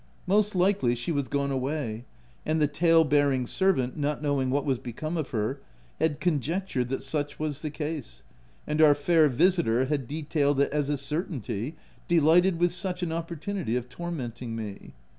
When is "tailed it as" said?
10.23-10.89